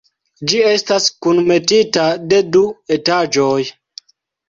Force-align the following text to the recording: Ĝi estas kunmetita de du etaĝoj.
Ĝi 0.51 0.61
estas 0.69 1.09
kunmetita 1.27 2.09
de 2.35 2.43
du 2.59 2.67
etaĝoj. 3.01 3.57